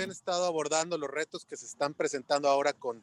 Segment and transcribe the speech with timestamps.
[0.00, 3.02] habían estado abordando los retos que se están presentando ahora con,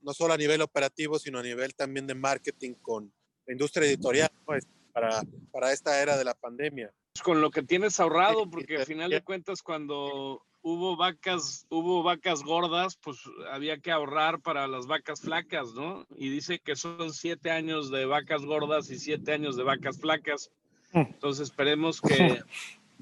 [0.00, 3.12] no solo a nivel operativo, sino a nivel también de marketing con
[3.46, 6.92] la industria editorial pues, para, para esta era de la pandemia?
[7.22, 12.42] Con lo que tienes ahorrado, porque al final de cuentas cuando hubo vacas, hubo vacas
[12.42, 13.18] gordas, pues
[13.52, 16.06] había que ahorrar para las vacas flacas, ¿no?
[16.16, 20.50] Y dice que son siete años de vacas gordas y siete años de vacas flacas.
[20.92, 21.00] Mm.
[21.00, 22.42] Entonces esperemos que,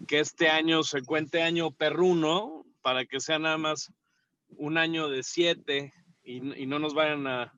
[0.08, 3.92] que este año se cuente año perruno para que sea nada más
[4.56, 7.52] un año de siete y, no nos vayan a,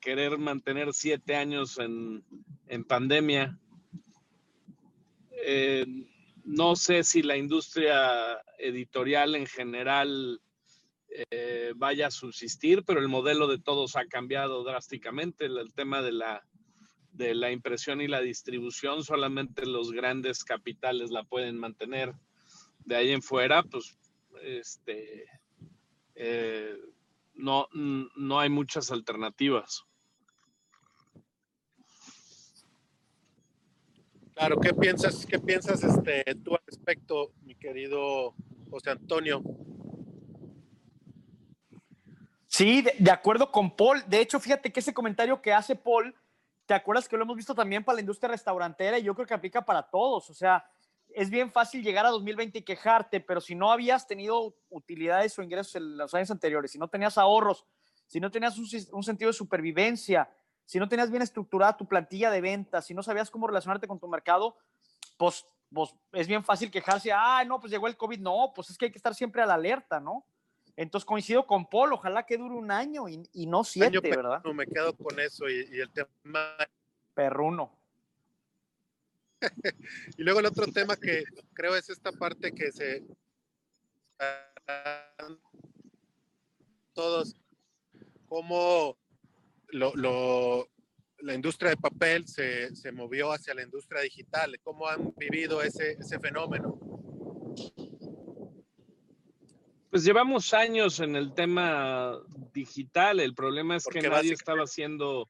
[0.00, 2.24] querer mantener siete años en,
[2.66, 3.58] en pandemia.
[5.44, 5.86] Eh,
[6.44, 10.40] no sé si la industria editorial en general
[11.30, 15.46] eh, vaya a subsistir, pero el modelo de todos ha cambiado drásticamente.
[15.46, 16.44] El, tema de la,
[17.12, 22.14] de la impresión y la distribución, solamente los grandes capitales la pueden mantener.
[22.84, 23.98] De ahí en fuera, pues,
[24.42, 25.24] este,
[26.14, 26.76] eh,
[27.34, 29.84] no, no hay muchas alternativas.
[34.38, 38.34] Claro, ¿qué piensas, qué piensas este, tú al respecto, mi querido
[38.70, 39.42] José Antonio?
[42.46, 44.02] Sí, de, acuerdo con Paul.
[44.06, 46.14] De hecho, fíjate que ese comentario que hace Paul,
[46.66, 48.98] ¿te acuerdas que lo hemos visto también para la industria restaurantera?
[48.98, 50.30] Y yo creo que aplica para todos.
[50.30, 50.64] O sea,
[51.18, 55.42] es bien fácil llegar a 2020 y quejarte, pero si no habías tenido utilidades o
[55.42, 57.66] ingresos en los años anteriores, si no tenías ahorros,
[58.06, 60.30] si no tenías un sentido de supervivencia,
[60.64, 63.98] si no tenías bien estructurada tu plantilla de ventas, si no sabías cómo relacionarte con
[63.98, 64.56] tu mercado,
[65.16, 68.20] pues, pues es bien fácil quejarse, ah, no, pues llegó el COVID.
[68.20, 70.26] No, pues es que hay que estar siempre a la alerta, ¿no?
[70.76, 74.42] Entonces coincido con Paul, ojalá que dure un año y, y no siete, año ¿verdad?
[74.44, 76.54] No, me quedo con eso y, y el tema...
[77.14, 77.77] Perruno.
[80.16, 83.04] y luego el otro tema que creo es esta parte que se...
[86.92, 87.36] Todos,
[88.26, 88.98] cómo
[89.68, 90.68] lo,
[91.20, 94.58] la industria de papel se, se, movió hacia la industria digital.
[94.62, 96.78] ¿Cómo han vivido ese, ese fenómeno?
[99.90, 102.18] Pues llevamos años en el tema
[102.52, 103.20] digital.
[103.20, 105.28] El problema es que nadie estaba haciendo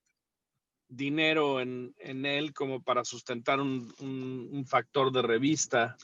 [0.88, 5.97] dinero en, en, él como para sustentar un, un, factor de revista.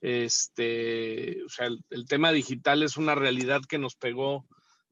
[0.00, 4.46] Este, o sea, el, el, tema digital es una realidad que nos pegó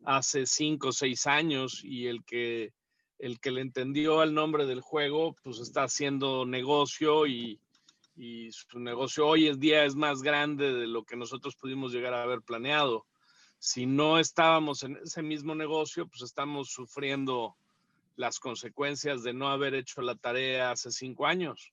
[0.04, 2.72] hace cinco o seis años y el que,
[3.18, 7.60] el que le entendió al nombre del juego, pues está haciendo negocio y,
[8.16, 12.14] y su negocio hoy en día es más grande de lo que nosotros pudimos llegar
[12.14, 13.06] a haber planeado.
[13.58, 17.56] Si no estábamos en ese mismo negocio, pues estamos sufriendo
[18.16, 21.72] las consecuencias de no haber hecho la tarea hace cinco años.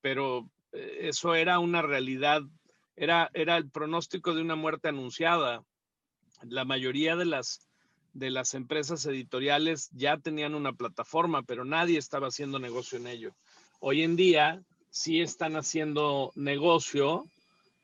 [0.00, 2.42] Pero eh, eso era una realidad,
[2.96, 5.64] era, era el pronóstico de una muerte anunciada.
[6.42, 7.68] La mayoría de las
[8.12, 13.34] de las empresas editoriales ya tenían una plataforma, pero nadie estaba haciendo negocio en ello.
[13.80, 17.26] Hoy en día sí están haciendo negocio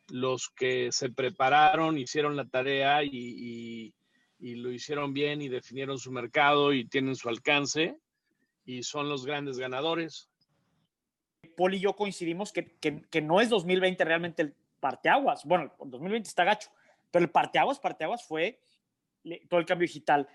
[0.09, 3.95] los que se prepararon, hicieron la tarea y,
[4.39, 7.97] lo hicieron bien y definieron su mercado y tienen su alcance
[8.65, 10.29] y son los grandes ganadores.
[11.57, 15.45] Paul y yo coincidimos que, que, no es 2020 realmente el parteaguas.
[15.45, 16.71] Bueno, 2020 está gacho,
[17.11, 18.61] pero el parteaguas, parteaguas fue
[19.49, 20.29] todo el cambio digital.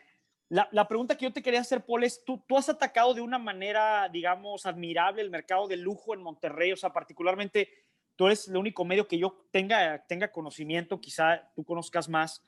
[0.48, 3.22] La, la, pregunta que yo te quería hacer, Paul, es, ¿tú, tú has atacado de
[3.22, 7.70] una manera, digamos, admirable el mercado de lujo en Monterrey, o sea, particularmente
[8.16, 12.44] tú eres el único medio que yo tenga, tenga conocimiento, quizá tú conozcas más,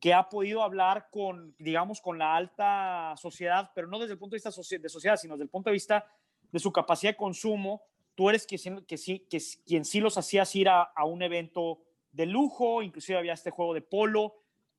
[0.00, 4.34] que ha podido hablar con, digamos, con la alta sociedad, pero no desde el punto
[4.34, 6.06] de vista de sociedad, sino desde el punto de vista
[6.50, 7.82] de su capacidad de consumo.
[8.14, 11.80] Tú eres quien, que sí, que, quien sí los hacías ir a, a un evento
[12.12, 14.36] de lujo, inclusive había este juego de polo.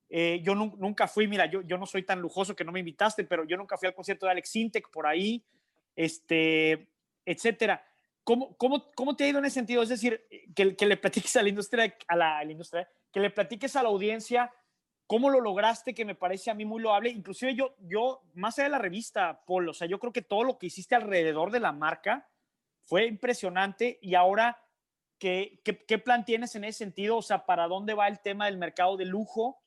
[0.09, 3.23] Eh, yo nunca fui, mira, yo, yo no soy tan lujoso que no me invitaste,
[3.23, 5.45] pero yo nunca fui al concierto de Alex Sintek por ahí,
[5.95, 6.89] este,
[7.25, 7.85] etcétera.
[8.23, 9.81] ¿Cómo, cómo, cómo te ha ido en ese sentido?
[9.81, 10.21] Es decir,
[10.53, 13.89] que, que le platiques a la industria, a la, industria, que le platiques a la
[13.89, 14.51] audiencia
[15.11, 17.09] cómo lo lograste, que me parece a mí muy loable.
[17.09, 20.45] Inclusive yo, yo más allá de la revista, Paul, o sea, yo creo que todo
[20.45, 22.29] lo que hiciste alrededor de la marca
[22.83, 24.63] fue impresionante y ahora,
[25.17, 27.17] ¿qué, qué, qué plan tienes en ese sentido?
[27.17, 29.61] O sea, ¿para dónde va el tema del mercado de lujo?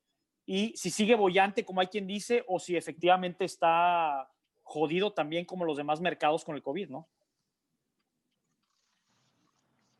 [0.46, 4.30] y si sigue bollante, como hay quien dice, o si efectivamente está
[4.62, 7.08] jodido también como los demás mercados con el COVID, ¿no?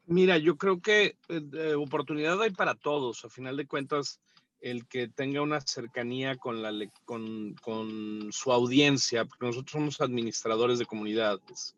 [0.07, 3.25] Mira, yo creo que eh, oportunidad hay para todos.
[3.25, 4.21] A final de cuentas,
[4.65, 6.73] el que tenga una cercanía con, la,
[7.05, 11.77] con, con su audiencia, porque nosotros somos administradores de comunidades,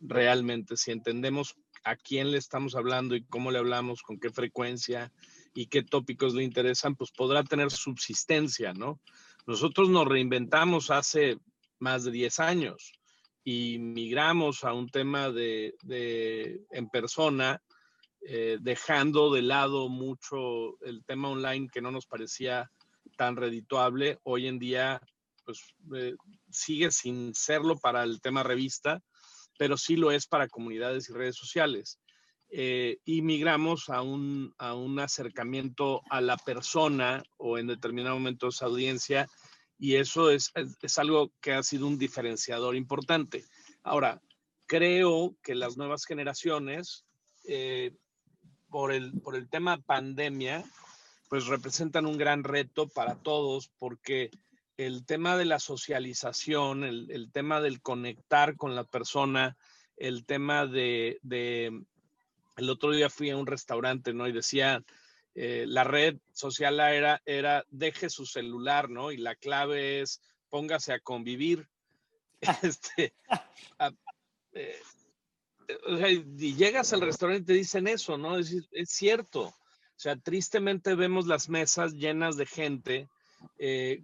[0.00, 5.10] realmente, si entendemos a quién le estamos hablando y cómo le hablamos, con qué frecuencia
[5.54, 9.00] y qué tópicos le interesan, pues podrá tener subsistencia, ¿no?
[9.46, 11.38] Nosotros nos reinventamos hace
[11.78, 12.92] más de 10 años
[13.44, 15.74] y migramos a un tema de,
[16.70, 17.62] en persona,
[18.28, 22.70] eh, dejando de lado mucho el tema online que no nos parecía
[23.16, 24.18] tan redituable.
[24.24, 25.00] Hoy en día,
[25.44, 25.60] pues
[25.94, 26.16] eh,
[26.50, 29.00] sigue sin serlo para el tema revista,
[29.58, 32.00] pero sí lo es para comunidades y redes sociales.
[32.50, 38.48] Eh, y migramos a un, a un acercamiento a la persona o en determinado momento
[38.48, 39.28] esa audiencia
[39.78, 40.52] y eso es,
[40.82, 43.44] es, algo que ha sido un diferenciador importante.
[43.84, 44.20] Ahora,
[44.66, 47.04] creo que las nuevas generaciones,
[47.46, 47.94] eh,
[48.76, 50.62] por, el, por el tema pandemia,
[51.30, 54.30] pues representan un gran reto para todos porque
[54.76, 59.56] el tema de la socialización, el, el tema del conectar con la persona,
[59.96, 61.84] el tema de, de,
[62.58, 64.28] el otro día fui a un restaurante, ¿no?
[64.28, 64.84] Y decía,
[65.34, 69.10] eh, la red social era, era deje su celular, ¿no?
[69.10, 70.20] Y la clave es
[70.50, 71.66] póngase a convivir.
[72.62, 73.14] este,
[74.52, 74.76] eh,
[76.38, 78.38] y llegas al restaurante y te dicen eso, ¿no?
[78.38, 79.42] Es, cierto.
[79.46, 83.08] O sea, tristemente vemos las mesas llenas de gente,
[83.58, 84.02] eh,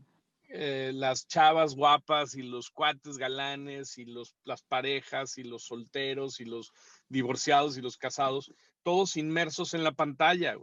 [0.95, 6.45] las chavas guapas y los cuates galanes y los, las parejas y los solteros y
[6.45, 6.73] los
[7.09, 10.57] divorciados y los casados, todos inmersos en la pantalla.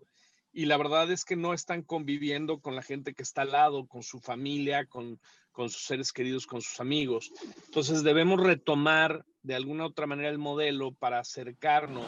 [0.51, 3.87] Y la verdad es que no están conviviendo con la gente que está al lado,
[3.87, 5.19] con su familia, con,
[5.51, 7.31] con sus seres queridos, con sus amigos.
[7.65, 12.07] Entonces debemos retomar de alguna otra manera el modelo para acercarnos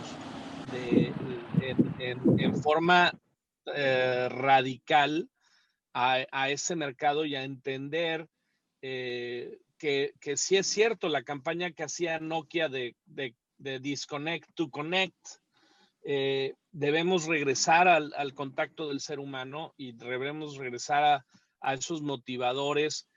[1.99, 3.11] en, forma
[3.75, 5.29] eh, radical
[5.93, 8.27] a, a, ese mercado y a entender
[8.81, 13.33] eh, que, que sí es cierto la campaña que hacía Nokia de, de,
[13.79, 15.27] Disconnect to Connect,
[16.03, 21.23] eh, debemos regresar al, contacto del ser humano y debemos regresar
[21.61, 23.07] a, esos motivadores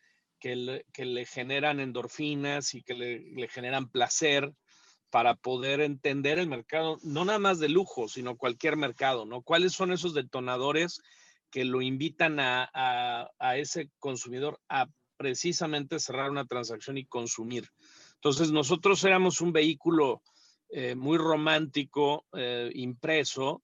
[0.44, 4.52] que le, generan endorfinas y que le, generan placer
[5.10, 9.42] para poder entender el mercado, no nada más de lujo, sino cualquier mercado, ¿no?
[9.42, 11.00] ¿Cuáles son esos detonadores
[11.50, 12.68] que lo invitan a,
[13.38, 17.70] a ese consumidor a precisamente cerrar una transacción y consumir?
[18.16, 20.22] Entonces, nosotros éramos un vehículo
[20.68, 23.62] eh, muy romántico, eh, impreso,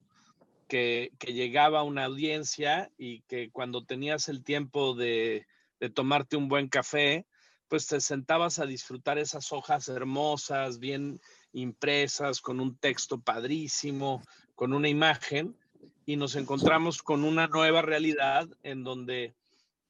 [0.69, 5.47] que, llegaba a una audiencia y que cuando tenías el tiempo de,
[5.89, 7.27] tomarte un buen café,
[7.69, 11.21] pues te sentabas a disfrutar esas hojas hermosas, bien
[11.53, 14.23] impresas, con un texto padrísimo,
[14.55, 15.57] con una imagen,
[16.05, 19.35] y nos encontramos con una nueva realidad en donde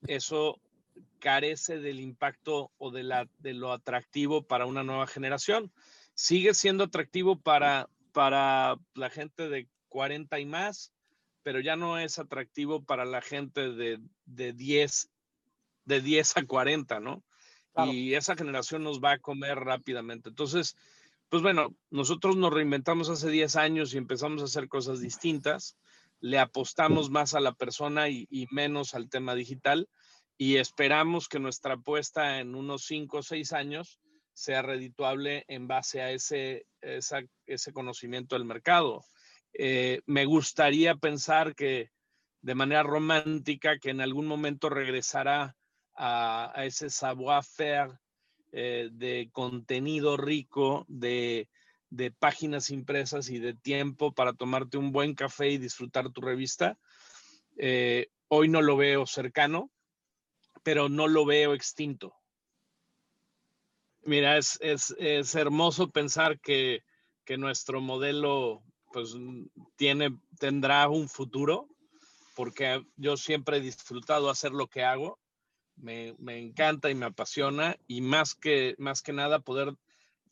[0.07, 0.61] eso
[1.19, 5.73] carece del impacto o de, la, de lo atractivo para una nueva generación.
[6.15, 10.93] Sigue siendo atractivo para, para la gente de 40 y más,
[11.43, 15.11] pero ya no es atractivo para la gente de, de 10,
[15.91, 17.23] de 10 a 40, ¿no?
[17.87, 20.29] Y esa generación nos va a comer rápidamente.
[20.31, 20.77] Entonces,
[21.29, 25.77] pues bueno, nosotros nos reinventamos hace 10 años y empezamos a hacer cosas distintas.
[26.21, 29.89] Le apostamos más a la persona y, y menos al tema digital
[30.37, 34.01] y esperamos que nuestra apuesta en unos 5 o 6 años
[34.33, 39.05] sea redituable en base a ese, ese conocimiento del mercado.
[39.53, 41.91] Eh, me gustaría pensar que
[42.41, 45.57] de manera romántica, que en algún momento regresará
[45.95, 47.99] a, ese savoir-faire
[48.53, 51.49] eh, de contenido rico, de,
[52.19, 56.79] páginas impresas y de tiempo para tomarte un buen café y disfrutar tu revista.
[57.57, 59.71] Eh, hoy no lo veo cercano,
[60.63, 62.15] pero no lo veo extinto.
[64.03, 66.83] Mira, es, es, hermoso pensar que,
[67.39, 68.61] nuestro modelo
[68.93, 69.15] pues
[69.77, 71.69] tiene, tendrá un futuro,
[72.35, 75.21] porque yo siempre he disfrutado hacer lo que hago,
[75.81, 79.75] me, encanta y me apasiona, y más que, más que nada poder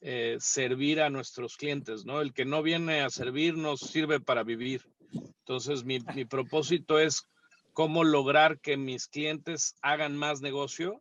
[0.01, 2.21] eh, servir a nuestros clientes, ¿no?
[2.21, 4.83] El que no viene a servir nos sirve para vivir.
[5.13, 7.25] Entonces, mi, mi propósito es
[7.73, 11.01] cómo lograr que mis clientes hagan más negocio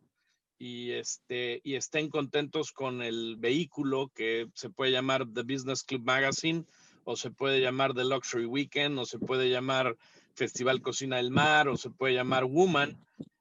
[0.58, 6.04] y, este, y estén contentos con el vehículo que se puede llamar The Business Club
[6.04, 6.64] Magazine
[7.04, 9.96] o se puede llamar The Luxury Weekend o se puede llamar
[10.34, 12.96] Festival Cocina del Mar o se puede llamar Woman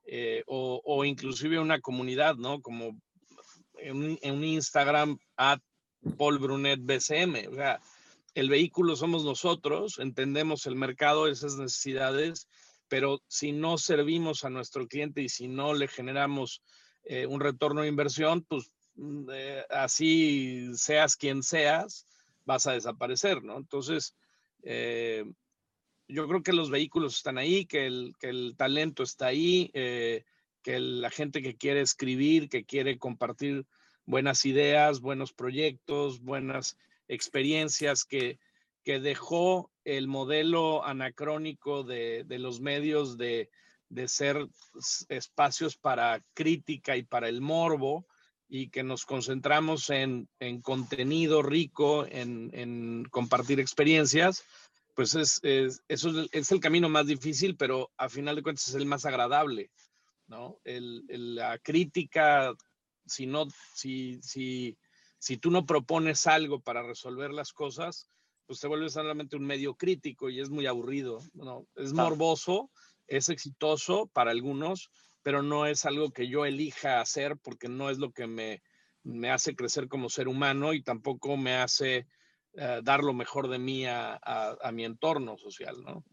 [0.07, 2.61] eh, o, o, inclusive una comunidad, ¿no?
[2.61, 2.97] Como
[3.79, 5.59] en, un Instagram a
[6.17, 7.49] Paul Brunet BCM.
[7.51, 7.81] O sea,
[8.33, 12.47] el vehículo somos nosotros, entendemos el mercado, esas necesidades,
[12.87, 16.61] pero si no servimos a nuestro cliente y si no le generamos
[17.03, 22.05] eh, un retorno de inversión, pues mm, eh, así seas quien seas,
[22.45, 23.57] vas a desaparecer, ¿no?
[23.57, 24.15] Entonces,
[24.63, 25.25] eh,
[26.07, 30.23] yo creo que los vehículos están ahí, que el, que el talento está ahí, eh,
[30.61, 33.65] que la gente que quiere escribir, que quiere compartir
[34.05, 38.39] buenas ideas, buenos proyectos, buenas experiencias, que,
[38.83, 43.49] que dejó el modelo anacrónico de, de los medios de,
[43.89, 44.47] de, ser
[45.09, 48.05] espacios para crítica y para el morbo
[48.49, 54.45] y que nos concentramos en, en contenido rico, en, en, compartir experiencias,
[54.97, 58.73] pues es, es, eso es el camino más difícil, pero a final de cuentas es
[58.73, 59.69] el más agradable.
[60.25, 60.59] ¿no?
[60.63, 62.55] El, el, la crítica,
[63.05, 64.75] si, no, si, si,
[65.19, 68.09] si tú no propones algo para resolver las cosas,
[68.47, 71.67] pues te vuelves solamente un medio crítico y es muy aburrido, ¿no?
[71.75, 72.71] Es morboso,
[73.05, 74.89] es exitoso para algunos,
[75.21, 78.63] pero no es algo que yo elija hacer porque no es lo que me,
[79.03, 82.07] me hace crecer como ser humano y tampoco me hace
[82.57, 86.03] uh, dar lo mejor de mí a, a, a mi entorno social, ¿no?